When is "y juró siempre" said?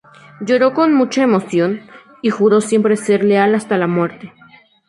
2.23-2.97